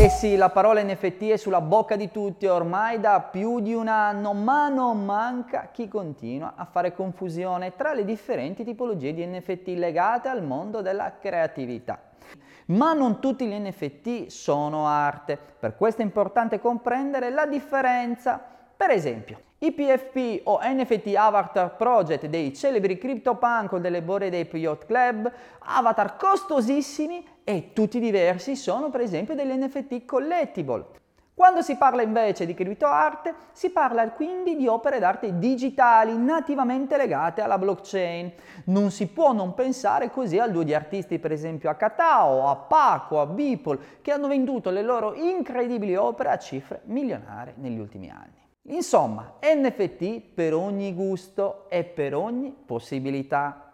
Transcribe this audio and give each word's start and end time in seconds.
Eh 0.00 0.08
sì, 0.08 0.34
la 0.36 0.48
parola 0.48 0.82
NFT 0.82 1.24
è 1.24 1.36
sulla 1.36 1.60
bocca 1.60 1.94
di 1.94 2.10
tutti 2.10 2.46
ormai 2.46 3.00
da 3.00 3.20
più 3.20 3.60
di 3.60 3.74
un 3.74 3.86
anno, 3.86 4.32
ma 4.32 4.68
non 4.68 5.04
manca 5.04 5.68
chi 5.70 5.88
continua 5.88 6.54
a 6.56 6.64
fare 6.64 6.94
confusione 6.94 7.76
tra 7.76 7.92
le 7.92 8.06
differenti 8.06 8.64
tipologie 8.64 9.12
di 9.12 9.26
NFT 9.26 9.74
legate 9.76 10.28
al 10.28 10.42
mondo 10.42 10.80
della 10.80 11.18
creatività. 11.20 12.00
Ma 12.68 12.94
non 12.94 13.20
tutti 13.20 13.46
gli 13.46 13.52
NFT 13.52 14.28
sono 14.28 14.86
arte, 14.86 15.38
per 15.58 15.76
questo 15.76 16.00
è 16.00 16.04
importante 16.06 16.60
comprendere 16.60 17.28
la 17.28 17.44
differenza. 17.44 18.42
Per 18.80 18.88
esempio, 18.88 19.42
i 19.58 19.72
PFP 19.72 20.40
o 20.44 20.58
NFT 20.62 21.14
Avatar 21.14 21.76
Project 21.76 22.24
dei 22.28 22.54
celebri 22.54 22.96
CryptoPunk 22.96 23.72
o 23.72 23.78
delle 23.78 24.00
Bored 24.00 24.32
Ape 24.32 24.56
Yacht 24.56 24.86
Club, 24.86 25.30
avatar 25.58 26.16
costosissimi 26.16 27.22
e 27.44 27.74
tutti 27.74 28.00
diversi 28.00 28.56
sono 28.56 28.88
per 28.88 29.02
esempio 29.02 29.34
degli 29.34 29.52
NFT 29.52 30.06
collectible. 30.06 30.86
Quando 31.34 31.60
si 31.60 31.76
parla 31.76 32.00
invece 32.00 32.46
di 32.46 32.54
criptoarte, 32.54 33.34
si 33.52 33.68
parla 33.68 34.08
quindi 34.12 34.56
di 34.56 34.66
opere 34.66 34.98
d'arte 34.98 35.38
digitali 35.38 36.16
nativamente 36.16 36.96
legate 36.96 37.42
alla 37.42 37.58
blockchain. 37.58 38.32
Non 38.64 38.90
si 38.90 39.08
può 39.08 39.34
non 39.34 39.52
pensare 39.52 40.10
così 40.10 40.38
al 40.38 40.52
duo 40.52 40.62
di 40.62 40.72
artisti, 40.72 41.18
per 41.18 41.32
esempio 41.32 41.68
a 41.68 41.74
Katao, 41.74 42.48
a 42.48 42.56
Paco, 42.56 43.20
a 43.20 43.26
Beeple, 43.26 44.00
che 44.00 44.10
hanno 44.10 44.26
venduto 44.26 44.70
le 44.70 44.80
loro 44.80 45.12
incredibili 45.12 45.94
opere 45.96 46.30
a 46.30 46.38
cifre 46.38 46.80
milionarie 46.84 47.52
negli 47.58 47.78
ultimi 47.78 48.08
anni. 48.08 48.48
Insomma, 48.64 49.38
NFT 49.40 50.20
per 50.20 50.54
ogni 50.54 50.94
gusto 50.94 51.68
e 51.70 51.84
per 51.84 52.14
ogni 52.14 52.54
possibilità. 52.66 53.69